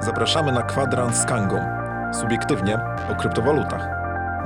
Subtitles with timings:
[0.00, 1.60] Zapraszamy na kwadrans z Kangą.
[2.20, 2.78] Subiektywnie
[3.12, 3.88] o kryptowalutach.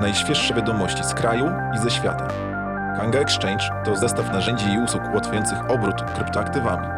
[0.00, 2.28] Najświeższe wiadomości z kraju i ze świata.
[2.96, 6.88] Kanga Exchange to zestaw narzędzi i usług ułatwiających obrót kryptoaktywami.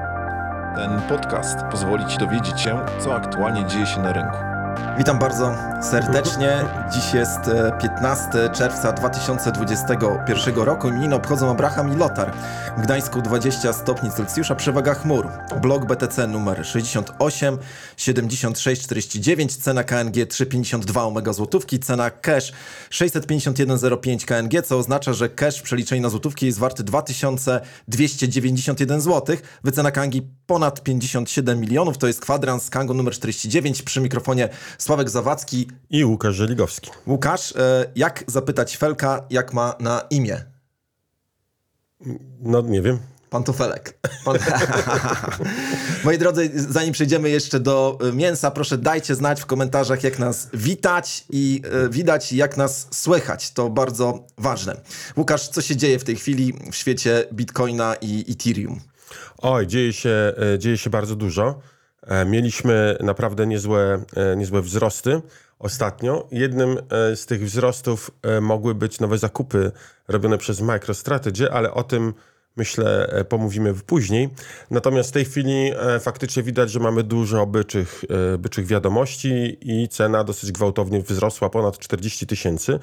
[0.74, 4.55] Ten podcast pozwoli Ci dowiedzieć się, co aktualnie dzieje się na rynku.
[4.98, 5.54] Witam bardzo
[5.90, 6.64] serdecznie.
[6.92, 10.88] Dziś jest e, 15 czerwca 2021 roku.
[10.88, 12.32] Imieniny obchodzą Abraham i Lotar.
[12.78, 15.28] W Gdańsku 20 stopni Celsjusza, przewaga chmur.
[15.62, 17.58] Blok BTC numer 68
[17.96, 22.52] 76 49, cena KNG 352 omega złotówki, cena cash
[22.90, 29.36] 651,05 KNG, co oznacza, że cash w przeliczeniu na złotówki jest warty 2291 zł.
[29.64, 30.12] Wycena KNG
[30.46, 35.68] ponad 57 milionów, to jest kwadrans z Kango numer 49 przy mikrofonie Sławek Zawadzki.
[35.90, 36.90] I Łukasz Żeligowski.
[37.06, 40.44] Łukasz, e, jak zapytać Felka, jak ma na imię?
[42.40, 42.98] No nie wiem.
[43.30, 43.98] Pantofelek.
[44.24, 44.36] Pan...
[46.04, 50.48] Moi drodzy, zanim przejdziemy jeszcze do e, mięsa, proszę dajcie znać w komentarzach, jak nas
[50.54, 53.50] witać i e, widać, jak nas słychać.
[53.50, 54.80] To bardzo ważne.
[55.16, 58.80] Łukasz, co się dzieje w tej chwili w świecie Bitcoina i Ethereum?
[59.38, 61.60] Oj, dzieje się, e, dzieje się bardzo dużo.
[62.02, 65.22] E, Mieliśmy naprawdę niezłe, e, niezłe wzrosty
[65.58, 66.28] ostatnio.
[66.32, 69.72] Jednym e, z tych wzrostów mogły być nowe zakupy
[70.08, 72.14] robione przez MicroStrategy, ale o tym
[72.56, 74.28] myślę e, pomówimy później.
[74.70, 78.04] Natomiast w tej chwili e, faktycznie widać, że mamy dużo byczych,
[78.34, 82.78] e, byczych wiadomości i cena dosyć gwałtownie wzrosła ponad 40 tysięcy.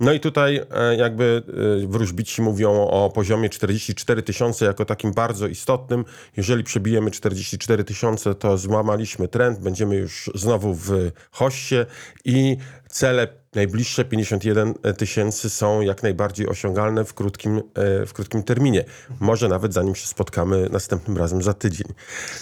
[0.00, 0.60] No i tutaj
[0.96, 1.42] jakby
[1.88, 6.04] wróżbici mówią o poziomie 44 tysiące jako takim bardzo istotnym.
[6.36, 10.90] Jeżeli przebijemy 44 tysiące, to złamaliśmy trend, będziemy już znowu w
[11.30, 11.86] hoście
[12.24, 12.56] i
[12.88, 13.28] cele
[13.58, 18.84] najbliższe 51 tysięcy są jak najbardziej osiągalne w krótkim, e, w krótkim terminie.
[19.20, 21.86] Może nawet zanim się spotkamy następnym razem za tydzień.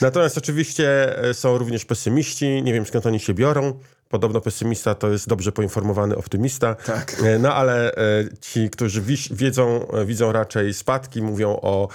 [0.00, 3.78] Natomiast oczywiście e, są również pesymiści, nie wiem skąd oni się biorą.
[4.08, 6.74] Podobno pesymista to jest dobrze poinformowany optymista.
[6.74, 7.22] Tak.
[7.24, 11.88] E, No ale e, ci, którzy wiedzą, e, widzą raczej spadki, mówią o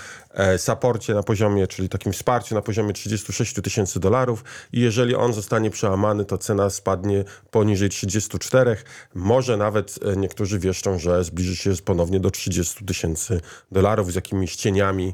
[0.58, 5.70] saporcie na poziomie, czyli takim wsparciu na poziomie 36 tysięcy dolarów i jeżeli on zostanie
[5.70, 8.78] przełamany, to cena spadnie poniżej 34.
[9.16, 15.14] Może nawet niektórzy wieszczą, że zbliży się ponownie do 30 tysięcy dolarów z jakimiś cieniami,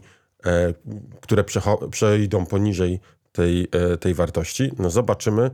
[1.22, 1.44] które
[1.91, 3.00] przejdą poniżej
[3.31, 3.68] tej,
[4.00, 4.72] tej wartości.
[4.80, 5.52] No zobaczymy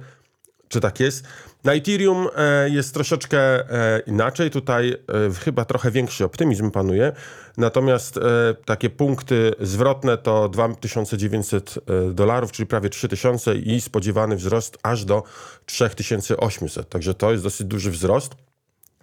[0.73, 1.23] czy tak jest.
[1.63, 4.51] Na Ethereum e, jest troszeczkę e, inaczej.
[4.51, 4.95] Tutaj e,
[5.34, 7.11] chyba trochę większy optymizm panuje.
[7.57, 8.19] Natomiast
[8.66, 15.23] takie punkty zwrotne to 2900 e, dolarów, czyli prawie 3000 i spodziewany wzrost aż do
[15.66, 16.89] 3800.
[16.89, 18.35] Także to jest dosyć duży wzrost.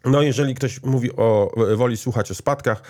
[0.05, 2.83] No, jeżeli ktoś mówi o, woli słuchać o spadkach,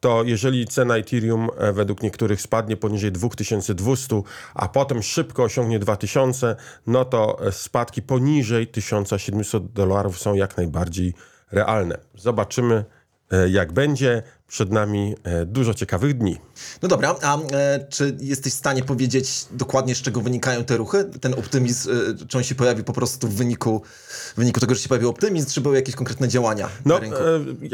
[0.00, 4.22] to jeżeli cena Ethereum e, według niektórych spadnie poniżej 2200,
[4.54, 6.56] a potem szybko osiągnie 2000,
[6.86, 11.14] no to e, spadki poniżej 1700 dolarów są jak najbardziej
[11.52, 11.98] realne.
[12.14, 12.84] Zobaczymy,
[13.32, 14.22] e, jak będzie.
[14.48, 16.38] Przed nami e, dużo ciekawych dni.
[16.82, 21.04] No dobra, a e, czy jesteś w stanie powiedzieć dokładnie, z czego wynikają te ruchy?
[21.20, 24.80] Ten optymizm, e, czy on się pojawił po prostu w wyniku, w wyniku tego, że
[24.80, 27.16] się pojawił optymizm, czy były jakieś konkretne działania No, na rynku?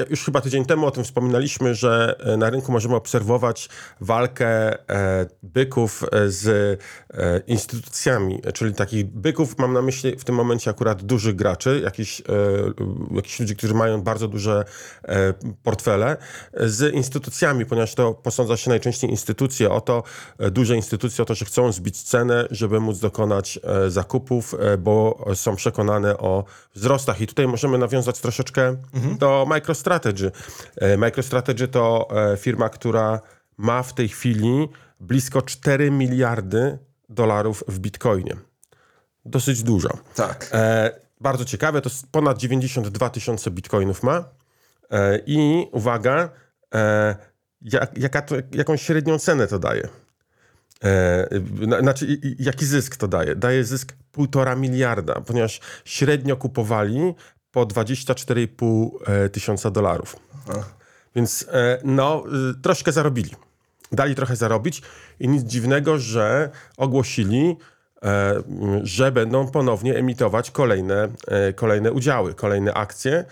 [0.02, 3.68] e, już chyba tydzień temu o tym wspominaliśmy, że na rynku możemy obserwować
[4.00, 4.78] walkę
[5.42, 6.80] byków z
[7.46, 12.22] instytucjami, czyli takich byków, mam na myśli w tym momencie akurat dużych graczy, jakichś,
[13.14, 14.64] jakichś ludzi, którzy mają bardzo duże
[15.62, 16.16] portfele,
[16.66, 20.02] z instytucjami, ponieważ to posądza się najczęściej instytucje o to,
[20.38, 24.78] e, duże instytucje o to, że chcą zbić cenę, żeby móc dokonać e, zakupów, e,
[24.78, 27.20] bo są przekonane o wzrostach.
[27.20, 28.76] I tutaj możemy nawiązać troszeczkę
[29.18, 30.30] do MicroStrategy.
[30.98, 32.08] MicroStrategy to
[32.38, 33.20] firma, która
[33.56, 34.68] ma w tej chwili
[35.00, 38.36] blisko 4 miliardy dolarów w bitcoinie.
[39.24, 39.88] Dosyć dużo.
[40.14, 40.50] tak.
[40.52, 44.24] E, bardzo ciekawe, to ponad 92 tysiące bitcoinów ma.
[44.90, 46.30] E, I uwaga,
[47.62, 49.88] jak, jaka to, jaką średnią cenę to daje?
[50.84, 51.28] E,
[51.66, 53.36] na, znaczy, jaki zysk to daje?
[53.36, 57.14] Daje zysk 1,5 miliarda, ponieważ średnio kupowali
[57.50, 60.16] po 24,5 e, tysiąca dolarów.
[61.16, 63.30] Więc e, no, y, troszkę zarobili.
[63.92, 64.82] Dali trochę zarobić
[65.20, 67.56] i nic dziwnego, że ogłosili,
[68.02, 68.42] e,
[68.82, 73.24] że będą ponownie emitować kolejne, e, kolejne udziały, kolejne akcje e,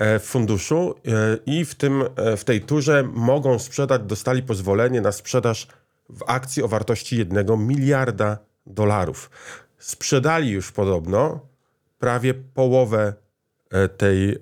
[0.00, 5.12] w funduszu e, i w, tym, e, w tej turze mogą sprzedać, dostali pozwolenie na
[5.12, 5.66] sprzedaż
[6.08, 9.30] w akcji o wartości 1 miliarda dolarów.
[9.78, 11.40] Sprzedali już podobno
[11.98, 13.14] prawie połowę
[13.70, 14.36] e, tej, e,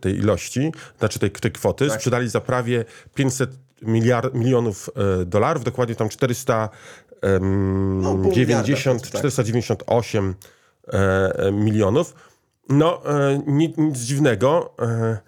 [0.00, 1.88] tej ilości, znaczy tej, tej kwoty.
[1.88, 1.96] Tak.
[1.96, 3.50] Sprzedali za prawie 500
[3.82, 6.68] miliard, milionów e, dolarów, dokładnie tam 400
[7.22, 9.08] em, No, pół miliarda, 90, tak.
[9.08, 10.34] 498
[10.88, 12.14] e, milionów.
[12.68, 15.18] No, e, nic, nic dziwnego, e,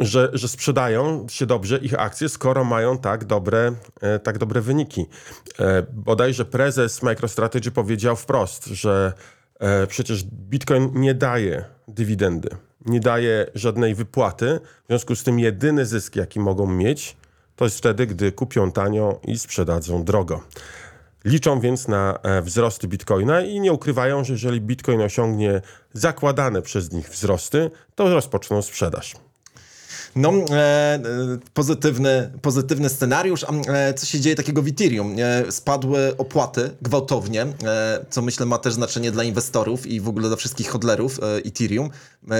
[0.00, 5.06] że, że sprzedają się dobrze ich akcje, skoro mają tak dobre, e, tak dobre wyniki.
[5.92, 9.12] Bodajże prezes MicroStrategy powiedział wprost, że
[9.88, 12.48] przecież Bitcoin nie daje dywidendy,
[12.86, 17.16] nie daje żadnej wypłaty, w związku z tym jedyny zysk, jaki mogą mieć,
[17.56, 20.40] to jest wtedy, gdy kupią tanio i sprzedadzą drogo.
[21.24, 25.60] Liczą więc na e, wzrosty bitcoina i nie ukrywają, że jeżeli bitcoin osiągnie
[25.92, 29.14] zakładane przez nich wzrosty, to rozpoczną sprzedaż.
[30.16, 31.00] No, e, e,
[31.54, 33.44] pozytywny, pozytywny scenariusz.
[33.44, 35.16] A e, co się dzieje takiego w Ethereum?
[35.18, 40.28] E, spadły opłaty gwałtownie, e, co myślę ma też znaczenie dla inwestorów i w ogóle
[40.28, 41.90] dla wszystkich hodlerów e, Ethereum.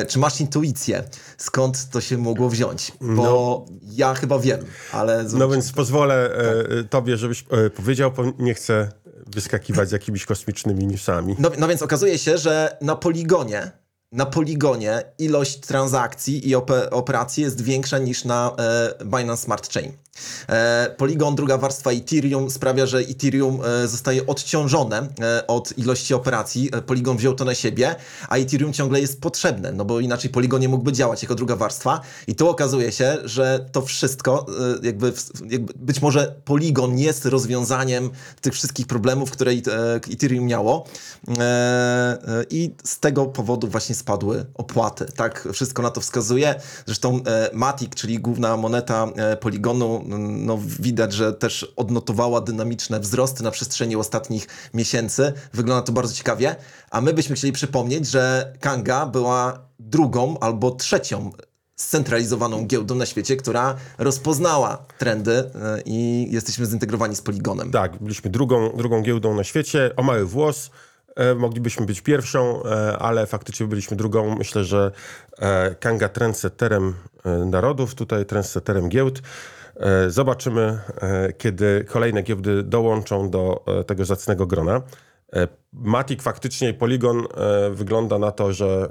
[0.08, 1.04] Czy masz intuicję,
[1.38, 2.92] skąd to się mogło wziąć?
[3.00, 4.60] Bo ja chyba wiem,
[4.92, 5.24] ale...
[5.32, 6.30] No więc pozwolę
[6.80, 7.44] e, tobie, żebyś
[7.76, 8.88] powiedział, bo nie chcę
[9.26, 11.36] wyskakiwać z jakimiś kosmicznymi newsami.
[11.38, 13.70] No, no więc okazuje się, że na poligonie,
[14.12, 19.92] na poligonie ilość transakcji i op- operacji jest większa niż na e, Binance Smart Chain.
[20.48, 20.96] E,
[21.36, 26.70] druga warstwa Ethereum sprawia, że Ethereum e, zostaje odciążone e, od ilości operacji.
[26.72, 27.96] E, Polygon wziął to na siebie,
[28.28, 32.00] a Ethereum ciągle jest potrzebne, no bo inaczej Polygon nie mógłby działać jako druga warstwa.
[32.26, 34.46] I tu okazuje się, że to wszystko,
[34.82, 38.10] e, jakby, w- jakby być może Polygon jest rozwiązaniem
[38.40, 39.56] tych wszystkich problemów, które e,
[40.12, 40.84] Ethereum miało.
[42.50, 45.06] I z tego powodu właśnie spadły opłaty.
[45.16, 46.54] Tak, wszystko na to wskazuje.
[46.86, 53.00] Zresztą e, Matic, czyli główna moneta e, Polygonu, m, no widać, że też odnotowała dynamiczne
[53.00, 55.32] wzrosty na przestrzeni ostatnich miesięcy.
[55.52, 56.56] Wygląda to bardzo ciekawie.
[56.90, 61.30] A my byśmy chcieli przypomnieć, że Kanga była drugą albo trzecią
[61.76, 67.70] scentralizowaną giełdą na świecie, która rozpoznała trendy e, i jesteśmy zintegrowani z Polygonem.
[67.70, 70.70] Tak, byliśmy drugą, drugą giełdą na świecie, o mały włos.
[71.20, 74.36] E, moglibyśmy być pierwszą, e, ale faktycznie byliśmy drugą.
[74.36, 74.90] Myślę, że
[75.38, 76.94] e, Kanga trendsetterem
[77.24, 79.22] e, narodów, tutaj trendsetterem giełd.
[80.08, 80.80] Zobaczymy,
[81.38, 84.82] kiedy kolejne giełdy dołączą do tego zacnego grona.
[85.72, 87.26] Matic faktycznie Polygon
[87.70, 88.90] wygląda na to, że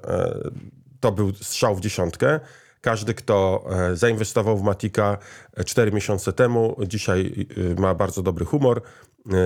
[0.99, 2.39] to był strzał w dziesiątkę.
[2.81, 5.17] Każdy, kto zainwestował w Matika
[5.65, 7.47] 4 miesiące temu, dzisiaj
[7.77, 8.81] ma bardzo dobry humor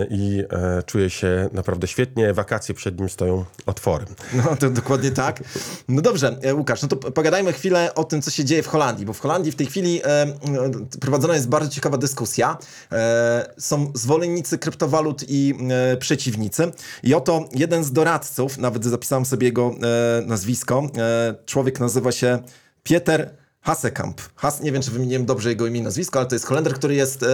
[0.10, 2.34] i e, czuje się naprawdę świetnie.
[2.34, 4.08] Wakacje przed nim stoją otworem.
[4.34, 5.44] No to dokładnie tak.
[5.88, 9.06] No dobrze, e, Łukasz, no to pogadajmy chwilę o tym, co się dzieje w Holandii,
[9.06, 10.62] bo w Holandii w tej chwili e, no,
[11.02, 12.58] prowadzona jest bardzo ciekawa dyskusja.
[12.92, 15.54] E, są zwolennicy kryptowalut i
[15.94, 16.72] e, przeciwnicy.
[17.04, 22.40] I oto jeden z doradców, nawet zapisałem sobie jego e, nazwisko, e, człowiek nazywa się
[22.84, 24.22] Pieter Hasekamp.
[24.36, 26.96] Has, nie wiem, czy wymieniłem dobrze jego imię i nazwisko, ale to jest Holender, który
[26.96, 27.26] jest...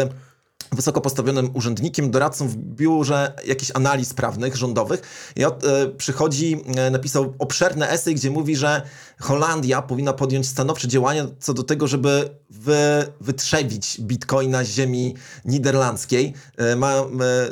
[0.71, 5.01] Wysoko postawionym urzędnikiem, doradcą w biurze jakichś analiz prawnych, rządowych.
[5.35, 8.81] I od, e, przychodzi, e, napisał obszerne esej, gdzie mówi, że
[9.19, 12.77] Holandia powinna podjąć stanowcze działania co do tego, żeby wy,
[13.21, 16.33] wytrzewić bitcoina z ziemi niderlandzkiej.
[16.57, 16.93] E, ma,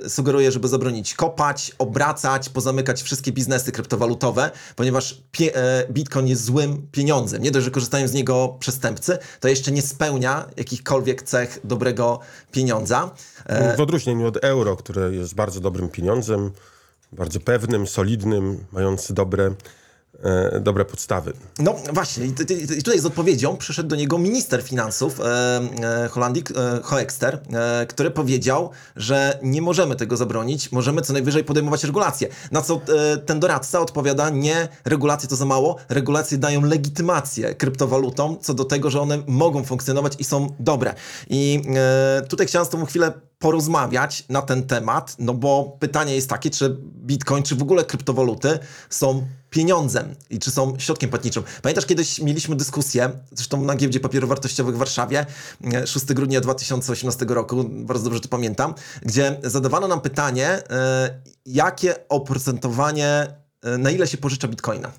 [0.07, 5.53] sugeruje, żeby zabronić kopać, obracać, pozamykać wszystkie biznesy kryptowalutowe, ponieważ pie,
[5.91, 7.43] bitcoin jest złym pieniądzem.
[7.43, 12.19] Nie dość, że korzystają z niego przestępcy, to jeszcze nie spełnia jakichkolwiek cech dobrego
[12.51, 13.06] pieniądza.
[13.45, 16.51] E, W odróżnieniu od euro, które jest bardzo dobrym pieniądzem,
[17.11, 19.53] bardzo pewnym, solidnym, mający dobre,
[20.23, 21.33] e, dobre podstawy.
[21.59, 22.33] No właśnie, i,
[22.83, 25.23] tutaj z odpowiedzią przyszedł do niego minister finansów e,
[26.05, 31.43] e, Holandii, e, Hoekster, e, który powiedział, że nie możemy tego zabronić, możemy co najwyżej
[31.43, 32.27] podejmować regulacje.
[32.51, 38.37] Na co e, ten doradca odpowiada, nie, regulacje to za mało, regulacje dają legitymację kryptowalutom
[38.41, 40.93] co do tego, że one mogą funkcjonować i są dobre.
[41.29, 41.61] I
[42.29, 46.77] tutaj chciałem z tobą chwilę porozmawiać na ten temat, no bo pytanie jest takie, czy
[46.81, 51.43] Bitcoin, czy w ogóle kryptowaluty są pieniądzem i czy są środkiem płatniczym.
[51.61, 55.25] Pamiętasz, kiedyś mieliśmy dyskusję, zresztą na giełdzie papierów wartościowych w Warszawie,
[55.73, 62.07] e, 6 grudnia 2018 roku, bardzo dobrze to pamiętam, gdzie zadawano nam pytanie, e, jakie
[62.09, 63.27] oprocentowanie,
[63.63, 64.91] e, na ile się pożycza Bitcoina.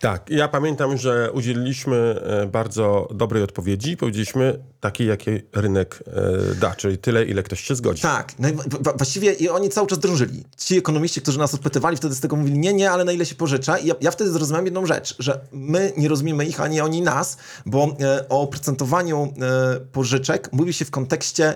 [0.00, 3.96] Tak, ja pamiętam, że udzieliliśmy e, bardzo dobrej odpowiedzi.
[3.96, 8.02] Powiedzieliśmy takiej, jakiej rynek e, da, czyli tyle, ile ktoś się zgodzi.
[8.02, 8.48] Tak, no
[8.96, 10.44] właściwie i oni cały czas drążyli.
[10.56, 13.34] Ci ekonomiści, którzy nas odpytywali, wtedy z tego mówili, nie, nie, ale na ile się
[13.34, 13.78] pożycza.
[13.78, 17.36] I ja, ja wtedy zrozumiałem jedną rzecz, że my nie rozumiemy ich, ani oni nas,
[17.66, 21.54] bo e, o oprocentowaniu e, pożyczek mówi się w kontekście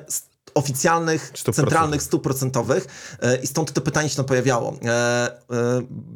[0.55, 2.87] oficjalnych, Stóp centralnych stóp procentowych
[3.21, 4.77] e, i stąd to pytanie się pojawiało.
[4.85, 5.33] E, e,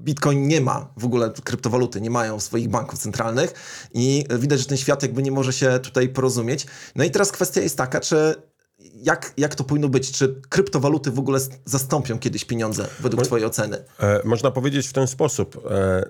[0.04, 3.54] Bitcoin nie ma w ogóle kryptowaluty, nie mają swoich banków centralnych
[3.94, 6.66] i widać, że ten świat jakby nie może się tutaj porozumieć.
[6.94, 8.34] No i teraz kwestia jest taka, czy
[8.94, 10.12] jak, jak to powinno być?
[10.12, 13.84] Czy kryptowaluty w ogóle zastąpią kiedyś pieniądze według twojej oceny?
[14.00, 15.66] E, można powiedzieć w ten sposób.
[15.70, 16.04] E,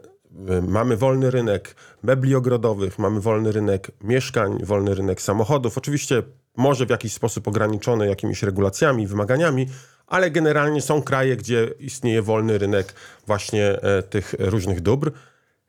[0.62, 5.78] mamy wolny rynek mebli ogrodowych, mamy wolny rynek mieszkań, wolny rynek samochodów.
[5.78, 6.23] Oczywiście
[6.57, 9.67] może w jakiś sposób ograniczony jakimiś regulacjami, wymaganiami,
[10.07, 12.95] ale generalnie są kraje, gdzie istnieje wolny rynek
[13.27, 15.13] właśnie e, tych różnych dóbr.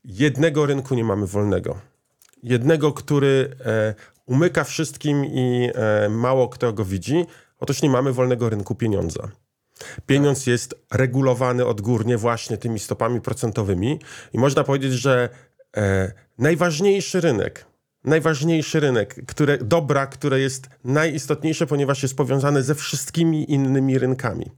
[0.04, 1.80] Jednego rynku nie mamy wolnego.
[2.44, 7.26] Jednego, który e, umyka wszystkim i e, mało kto go widzi.
[7.60, 9.32] Otóż nie mamy wolnego rynku pieniądza.
[10.06, 14.00] Pieniądz jest regulowany odgórnie właśnie tymi stopami procentowymi
[14.34, 15.30] i można powiedzieć, że
[16.38, 17.66] najważniejszy rynek,
[18.06, 24.52] najważniejszy rynek, które, dobra, które jest najistotniejsze, ponieważ jest powiązane ze wszystkimi innymi rynkami.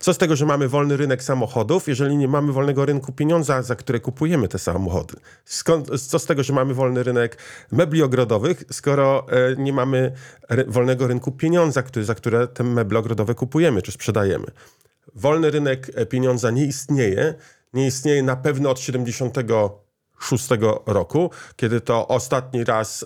[0.00, 3.76] Co z tego, że mamy wolny rynek samochodów, jeżeli nie mamy wolnego rynku pieniądza, za
[3.76, 5.16] które kupujemy te samochody?
[5.44, 7.38] Skąd, co z tego, że mamy wolny rynek
[7.72, 10.12] mebli ogrodowych, skoro e, nie mamy
[10.48, 14.46] ry, wolnego rynku pieniądza, który, za które te meble ogrodowe kupujemy czy sprzedajemy?
[15.14, 17.34] Wolny rynek e, pieniądza nie istnieje.
[17.74, 18.80] Nie istnieje na pewno od
[20.20, 23.04] 76 roku, kiedy to ostatni raz,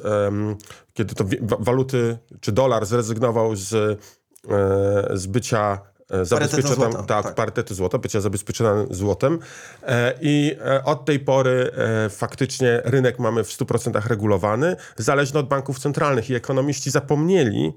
[0.95, 1.25] kiedy to
[1.59, 3.97] waluty czy dolar zrezygnował z, e,
[5.17, 5.79] z bycia
[6.11, 7.35] e, zabezpieczonym, złota, tak, tak.
[7.35, 9.39] parytetu złota, bycia zabezpieczonym złotem.
[9.83, 11.71] E, I od tej pory
[12.11, 16.31] faktycznie rynek mamy w 100% regulowany, zależny od banków centralnych.
[16.31, 17.73] I ekonomiści zapomnieli,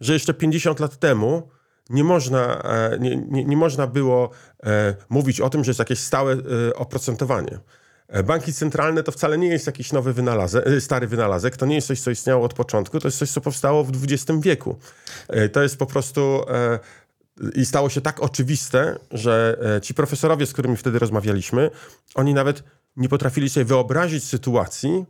[0.00, 1.48] że jeszcze 50 lat temu
[1.90, 2.62] nie można,
[3.00, 4.30] nie, nie, nie można było
[5.08, 6.36] mówić o tym, że jest jakieś stałe
[6.74, 7.58] oprocentowanie.
[8.12, 11.74] E, Banki centralne to wcale nie jest jakiś nowy wynalazek, e, stary wynalazek, to nie
[11.74, 14.78] jest coś, co istniało od początku, to jest coś, co powstało w XX wieku.
[15.28, 16.44] E, To jest po prostu
[17.54, 21.70] i stało się tak oczywiste, że ci profesorowie, z którymi wtedy rozmawialiśmy,
[22.14, 22.62] oni nawet
[22.96, 25.06] nie potrafili sobie wyobrazić sytuacji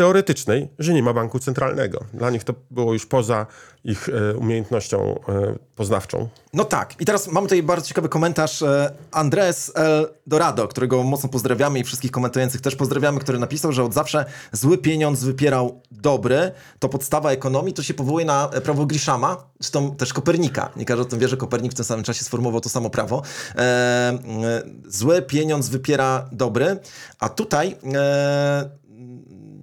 [0.00, 2.04] teoretycznej, że nie ma banku centralnego.
[2.14, 3.46] Dla nich to było już poza
[3.84, 6.28] ich e, umiejętnością e, poznawczą.
[6.52, 7.00] No tak.
[7.00, 11.84] I teraz mamy tutaj bardzo ciekawy komentarz e, Andres El Dorado, którego mocno pozdrawiamy i
[11.84, 16.52] wszystkich komentujących też pozdrawiamy, który napisał, że od zawsze zły pieniądz wypierał dobry.
[16.78, 17.74] To podstawa ekonomii.
[17.74, 20.70] To się powołuje na prawo Grishama, zresztą też Kopernika.
[20.76, 23.22] Nie każdy o tym wie, że Kopernik w tym samym czasie sformułował to samo prawo.
[24.86, 26.78] Zły pieniądz wypiera dobry,
[27.18, 27.76] a tutaj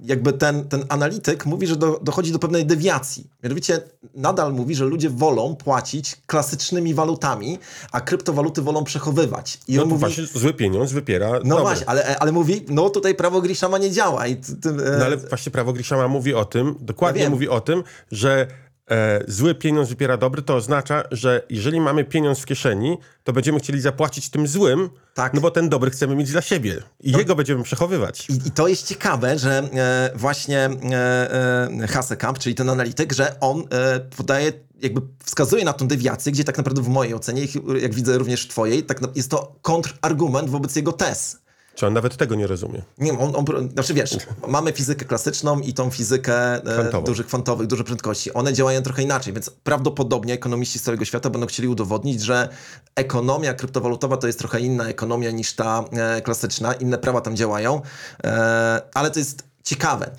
[0.07, 3.29] jakby ten, ten analityk mówi, że do, dochodzi do pewnej dewiacji.
[3.43, 3.81] Mianowicie
[4.15, 7.59] nadal mówi, że ludzie wolą płacić klasycznymi walutami,
[7.91, 9.59] a kryptowaluty wolą przechowywać.
[9.67, 11.61] I No on to mówi, właśnie zły pieniądz wypiera no dobry.
[11.61, 14.27] właśnie, ale, ale mówi, no tutaj prawo Grishama nie działa.
[14.27, 17.49] I ty, ty, e, No ale właśnie prawo Grishama mówi o tym, dokładnie Ja mówi
[17.49, 18.47] o tym, że
[18.91, 23.59] e, zły pieniądz wypiera dobry, to oznacza, że jeżeli mamy pieniądz w kieszeni, to będziemy
[23.59, 25.33] chcieli zapłacić tym złym, Tak.
[25.33, 28.29] no bo ten dobry chcemy mieć dla siebie i jego będziemy przechowywać.
[28.29, 33.39] I, I to jest ciekawe, że e, właśnie e, e, Hasekamp, czyli ten analityk, że
[33.39, 34.51] on e, podaje,
[34.81, 37.41] jakby wskazuje na tą dewiację, gdzie tak naprawdę w mojej ocenie,
[37.81, 41.37] jak- widzę również w twojej, tak jest to kontrargument wobec jego tez.
[41.77, 42.81] Czy on nawet tego nie rozumie?
[42.97, 44.17] Nie, on, on, znaczy wiesz,
[44.47, 47.03] mamy fizykę klasyczną i tą fizykę e, Kwantową.
[47.03, 48.33] dużych kwantowych, duże prędkości.
[48.33, 52.49] One działają trochę inaczej, więc prawdopodobnie ekonomiści z całego świata będą chcieli udowodnić, że
[52.95, 57.81] ekonomia kryptowalutowa to jest trochę inna ekonomia niż ta e, klasyczna, inne prawa tam działają,
[58.23, 60.11] e, ale to jest ciekawe.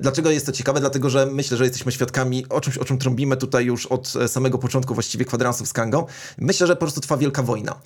[0.00, 0.80] Dlaczego jest to ciekawe?
[0.80, 4.58] Dlatego, że myślę, że jesteśmy świadkami o czymś, o czym trąbimy tutaj już od samego
[4.58, 6.06] początku właściwie kwadransów z Kangą.
[6.38, 7.80] Myślę, że po prostu trwa wielka wojna.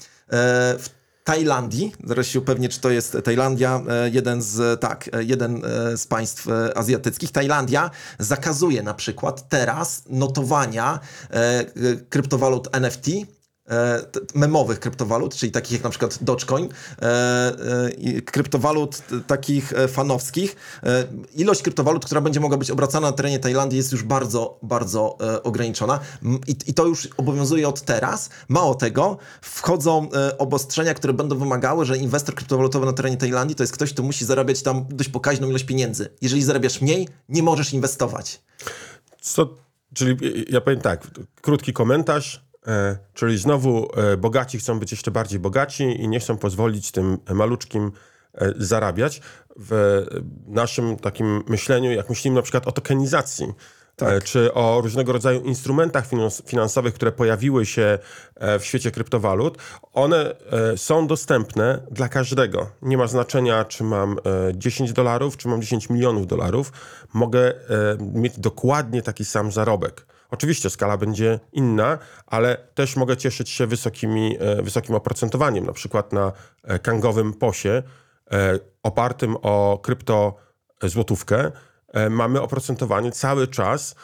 [0.78, 5.64] W Tajlandii, zaraz się upewnię, czy to jest Tajlandia, e, jeden z, tak, e, jeden
[5.64, 7.32] e, z państw e, azjatyckich.
[7.32, 11.00] Tajlandia zakazuje na przykład teraz notowania
[11.30, 11.64] e, e,
[12.08, 13.39] kryptowalut NFT, e,
[14.34, 16.68] memowych kryptowalut, czyli takich jak na przykład Dogecoin,
[17.02, 17.06] e,
[18.16, 20.56] e, kryptowalut takich e, fanowskich.
[20.82, 25.16] E, ilość kryptowalut, która będzie mogła być obracana na terenie Tajlandii jest już bardzo, bardzo
[25.20, 26.00] e, ograniczona
[26.66, 28.30] i, to już obowiązuje od teraz.
[28.48, 33.62] Mało tego, wchodzą e, obostrzenia, które będą wymagały, że inwestor kryptowalutowy na terenie Tajlandii to
[33.62, 36.08] jest ktoś, kto musi zarabiać tam dość pokaźną ilość pieniędzy.
[36.22, 38.40] Jeżeli zarabiasz mniej, nie możesz inwestować.
[39.20, 39.54] Co,
[39.94, 40.16] czyli
[40.48, 41.06] ja powiem tak,
[41.40, 42.49] krótki komentarz, e,
[43.14, 47.92] czyli znowu e, bogaci chcą być jeszcze bardziej bogaci i nie chcą pozwolić tym maluczkim
[48.34, 49.20] e, zarabiać.
[49.56, 50.02] W
[50.46, 53.52] naszym takim myśleniu, jak myślimy na przykład o tokenizacji,
[54.00, 57.98] e, czy o różnego rodzaju instrumentach finans- finansowych, które pojawiły się
[58.34, 59.58] e, w świecie kryptowalut,
[59.92, 62.70] one e, są dostępne dla każdego.
[62.82, 64.18] Nie ma znaczenia, czy mam e,
[64.54, 66.72] 10 dolarów, czy mam 10 milionów dolarów.
[67.12, 67.54] Mogę e,
[68.00, 70.09] mieć dokładnie taki sam zarobek.
[70.30, 76.12] Oczywiście skala będzie inna, ale też mogę cieszyć się wysokimi, e, wysokim oprocentowaniem, na przykład
[76.12, 76.32] na
[76.62, 77.82] e, kangowym posie
[78.32, 81.50] e, opartym o kryptozłotówkę
[81.88, 83.94] e, mamy oprocentowanie cały czas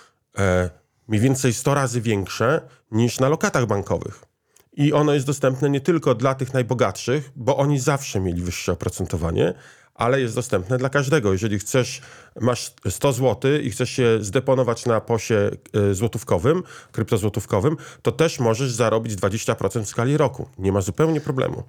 [1.09, 4.25] mniej więcej 100 razy większe niż na lokatach bankowych.
[4.73, 9.55] I ono jest dostępne nie tylko dla tych najbogatszych, bo oni zawsze mieli wyższe oprocentowanie,
[9.97, 11.33] ale jest dostępne dla każdego.
[11.33, 12.01] Jeżeli chcesz,
[12.41, 15.51] masz 100 zł i chcesz się zdeponować na posie
[15.91, 16.63] y, złotówkowym,
[16.93, 20.49] kryptozłotówkowym, to też możesz zarobić 20% w skali roku.
[20.59, 21.63] Nie ma zupełnie problemu.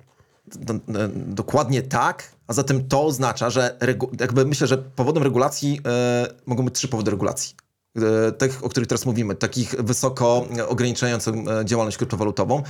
[0.69, 3.77] E, dokładnie tak, a zatem to oznacza, że
[4.19, 7.55] jakby myślę, że powodem regulacji e, mogą być trzy powody regulacji.
[7.97, 12.63] E, tych, o których teraz mówimy, takich wysoko ograniczających e, działalność kryptowalutową,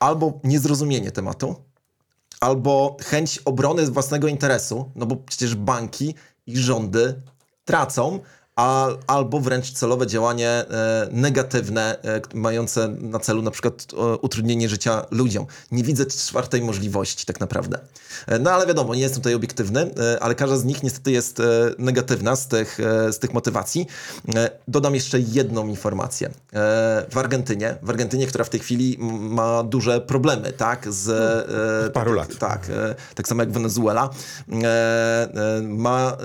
[0.00, 1.56] albo niezrozumienie tematu,
[2.40, 6.14] albo chęć obrony własnego interesu, no bo przecież banki
[6.46, 7.22] i rządy
[7.64, 8.20] tracą,
[9.06, 15.06] albo wręcz celowe działanie e, negatywne, e, mające na celu na przykład e, utrudnienie życia
[15.10, 15.46] ludziom.
[15.72, 17.78] Nie widzę czwartej możliwości tak naprawdę.
[18.26, 21.40] E, no ale wiadomo, nie jestem tutaj obiektywny, e, ale każda z nich niestety jest
[21.40, 21.44] e,
[21.78, 22.78] negatywna z tych,
[23.10, 23.86] z tych motywacji.
[24.68, 26.30] Dodam jeszcze jedną informację.
[27.10, 31.08] W Argentynie, w Argentynie, która w tej chwili ma duże problemy, tak, z...
[31.86, 32.38] E, paru tak, lat.
[32.38, 32.66] tak,
[33.14, 34.10] tak samo jak Wenezuela.
[35.62, 36.16] Ma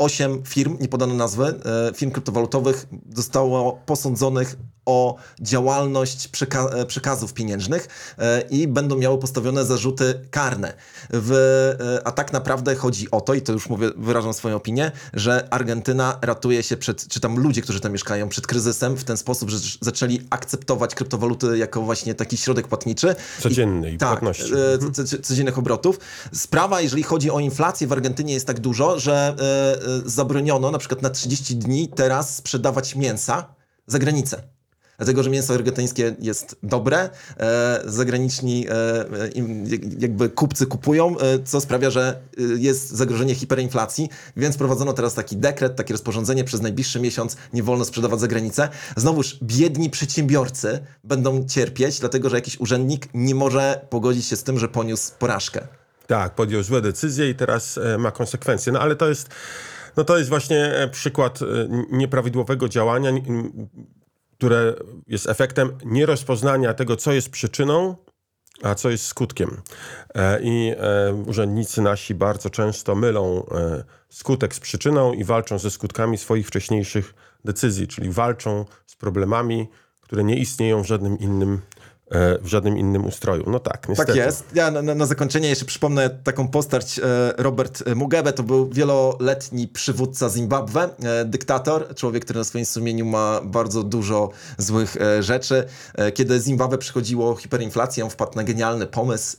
[0.00, 1.54] e, firm, nie podano nazwy,
[1.94, 4.56] firm kryptowalutowych zostało posądzonych
[4.90, 10.72] o działalność przeka- e, przekazów pieniężnych e, i będą miały postawione zarzuty karne.
[11.10, 11.32] W,
[12.00, 15.48] e, a tak naprawdę chodzi o to, i to już mówię, wyrażam swoją opinię, że
[15.50, 19.50] Argentyna ratuje się przed, czy tam ludzie, którzy tam mieszkają, przed kryzysem w ten sposób,
[19.50, 23.14] że zaczęli akceptować kryptowaluty jako właśnie taki środek płatniczy.
[23.40, 24.52] Codzienny i tak, płatności.
[24.94, 25.98] co- codziennych obrotów.
[26.34, 29.36] Sprawa, jeżeli chodzi o inflację w Argentynie jest tak dużo, że
[30.04, 33.54] zabroniono na przykład na 30 dni teraz sprzedawać mięsa
[33.86, 34.42] za granicę.
[35.00, 39.30] Dlatego, że mięso argentyńskie jest dobre, e, zagraniczni e, e,
[39.98, 42.20] jakby kupcy kupują, co sprawia, że
[42.56, 47.84] jest zagrożenie hiperinflacji, więc prowadzono teraz taki dekret, takie rozporządzenie, przez najbliższy miesiąc nie wolno
[47.84, 48.68] sprzedawać za granicę.
[48.96, 54.58] Znowuż biedni przedsiębiorcy będą cierpieć, dlatego że jakiś urzędnik nie może pogodzić się z tym,
[54.58, 55.60] że poniósł porażkę.
[56.06, 58.72] Tak, podjął złe decyzje i teraz ma konsekwencje.
[58.72, 59.28] No ale to jest,
[59.96, 61.38] no to jest właśnie przykład
[61.90, 63.10] nieprawidłowego działania,
[64.40, 64.74] które
[65.06, 67.96] jest efektem nierozpoznania tego, co jest przyczyną,
[68.62, 69.62] a co jest skutkiem.
[70.14, 75.70] E, I e, urzędnicy nasi bardzo często mylą e, skutek z przyczyną i walczą ze
[75.70, 79.68] skutkami swoich wcześniejszych decyzji, czyli walczą z problemami,
[80.00, 81.60] które nie istnieją w żadnym innym,
[82.42, 83.44] w żadnym innym ustroju.
[83.46, 84.12] No tak, niestety.
[84.12, 84.44] Tak jest.
[84.54, 87.02] Ja na, na, zakończenie jeszcze przypomnę taką postać e,
[87.36, 88.32] Robert Mugabe.
[88.32, 94.30] To był wieloletni przywódca Zimbabwe, e, dyktator, człowiek, który na swoim sumieniu ma bardzo dużo
[94.58, 95.64] złych e, rzeczy.
[96.14, 99.36] Kiedy Zimbabwe przychodziło hiperinflację, wpadł na genialny pomysł.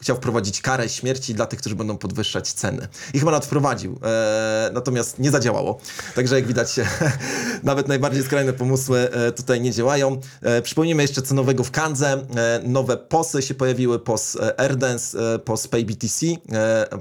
[0.00, 2.88] Chciał wprowadzić karę śmierci dla tych, którzy będą podwyższać ceny.
[3.14, 3.98] I chyba nawet wprowadził.
[4.04, 5.80] E, natomiast nie zadziałało.
[6.14, 6.74] Także jak widać,
[7.62, 10.20] nawet najbardziej skrajne pomysły e, tutaj nie działają.
[10.42, 12.26] E, przypomnijmy jeszcze co nowego w Kandze.
[12.36, 16.26] E, nowe posy się pojawiły, POS e, Airdance, e, POS PayBTC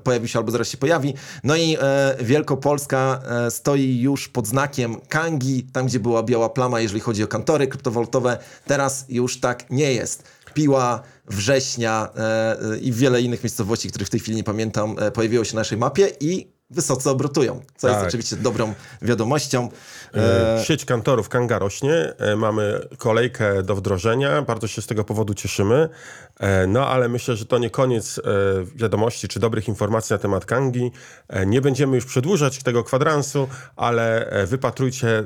[0.04, 1.14] pojawił się albo zaraz się pojawi.
[1.44, 1.78] No i
[2.20, 7.68] Wielkopolska stoi już pod znakiem Kangi, tam gdzie była biała plama, jeżeli chodzi o kantory
[7.68, 8.38] kryptowalutowe.
[8.68, 10.24] Teraz już tak nie jest.
[10.54, 15.12] Piła, Września e, e, i wiele innych miejscowości, których w tej chwili nie pamiętam, e,
[15.12, 18.08] pojawiło się na naszej mapie i wysoce obrotują, co jest Tak.
[18.08, 19.70] oczywiście dobrą wiadomością.
[20.16, 25.04] E, E, Sieć kantorów Kanga rośnie, e, mamy kolejkę do wdrożenia, bardzo się z tego
[25.04, 25.90] powodu cieszymy.
[26.40, 28.20] E, No ale myślę, że to nie koniec
[28.76, 30.92] wiadomości czy dobrych informacji na temat Kangi.
[31.46, 35.24] Nie będziemy już przedłużać tego kwadransu, ale wypatrujcie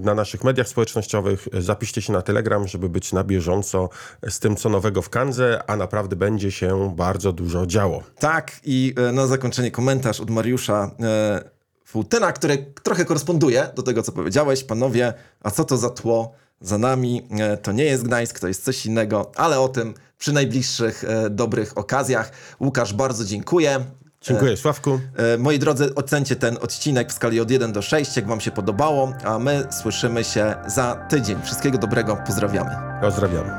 [0.00, 3.88] na naszych mediach społecznościowych, zapiszcie się na Telegram, żeby być na bieżąco
[4.28, 8.02] z tym, co nowego w Kandze, a naprawdę będzie się bardzo dużo działo.
[8.18, 14.12] Tak, i na zakończenie komentarz od Mariusza e, Futyna, który trochę koresponduje do tego, co
[14.12, 14.64] powiedziałeś.
[14.64, 17.28] Panowie, a co to za tło za nami?
[17.38, 21.30] E, to nie jest Gdańsk, to jest coś innego, ale o tym przy najbliższych e,
[21.30, 22.32] dobrych okazjach.
[22.60, 23.84] Łukasz, bardzo dziękuję.
[24.20, 25.00] Dziękuję, Sławku.
[25.16, 28.50] E, moi drodzy, ocencie ten odcinek w skali od 1 do 6, jak wam się
[28.50, 31.42] podobało, a my słyszymy się za tydzień.
[31.42, 32.70] Wszystkiego dobrego, pozdrawiamy.
[33.00, 33.50] Pozdrawiamy.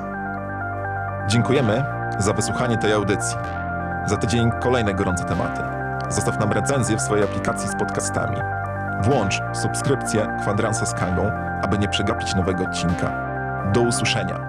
[1.29, 1.83] Dziękujemy
[2.19, 3.35] za wysłuchanie tej audycji.
[4.07, 5.78] Za tydzień kolejne gorące tematy.
[6.09, 8.37] Zostaw nam recenzję w swojej aplikacji z podcastami.
[9.03, 13.11] Włącz subskrypcję Kwadransa z Kangą, aby nie przegapić nowego odcinka.
[13.73, 14.48] Do usłyszenia.